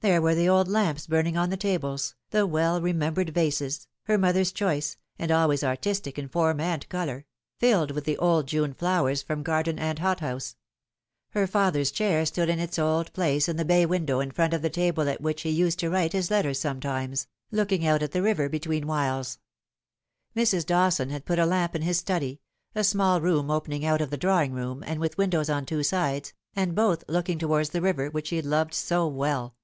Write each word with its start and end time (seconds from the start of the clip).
There 0.00 0.22
were 0.22 0.36
the 0.36 0.48
old 0.48 0.68
lamps 0.68 1.08
burning 1.08 1.36
on 1.36 1.50
the 1.50 1.56
tables, 1.56 2.14
the 2.30 2.46
well 2.46 2.80
remembered 2.80 3.30
vases 3.30 3.88
her 4.04 4.16
mother's 4.16 4.52
choice, 4.52 4.96
and 5.18 5.32
always 5.32 5.64
artistic 5.64 6.16
in 6.16 6.28
form 6.28 6.60
and 6.60 6.88
colour 6.88 7.26
filled 7.58 7.90
with 7.90 8.04
the 8.04 8.16
old 8.18 8.46
June 8.46 8.72
flowers 8.72 9.20
from 9.22 9.42
garden 9.42 9.80
and 9.80 9.98
hothouse. 9.98 10.54
Her 11.30 11.48
father's 11.48 11.90
chair 11.90 12.24
stood 12.24 12.48
in 12.48 12.60
its 12.60 12.78
old 12.78 13.12
place 13.14 13.48
in 13.48 13.56
the 13.56 13.64
bay 13.64 13.84
window 13.84 14.20
in 14.20 14.30
front 14.30 14.54
of 14.54 14.62
the 14.62 14.70
table 14.70 15.08
at 15.08 15.20
which 15.20 15.42
he 15.42 15.50
used 15.50 15.80
to 15.80 15.90
write 15.90 16.12
his 16.12 16.30
letters 16.30 16.60
sometimes, 16.60 17.26
looking 17.50 17.84
out 17.84 18.00
at 18.00 18.12
the 18.12 18.22
river 18.22 18.48
between 18.48 18.86
whiles. 18.86 19.40
Mrs. 20.36 20.64
Dawson 20.64 21.10
had 21.10 21.24
put 21.24 21.40
a 21.40 21.46
lamp 21.46 21.74
in 21.74 21.82
his 21.82 21.98
study, 21.98 22.40
a 22.76 22.84
small 22.84 23.20
room 23.20 23.50
opening 23.50 23.84
out 23.84 24.00
of 24.00 24.10
the 24.10 24.16
drawing 24.16 24.52
room, 24.52 24.84
and 24.86 25.00
with 25.00 25.18
windows 25.18 25.50
on 25.50 25.66
two 25.66 25.82
sides, 25.82 26.32
and 26.54 26.76
both 26.76 27.02
looking 27.08 27.40
towards 27.40 27.70
the 27.70 27.82
river, 27.82 28.08
which 28.08 28.28
he 28.28 28.36
had 28.36 28.46
loved 28.46 28.72
so 28.72 29.08
well. 29.08 29.54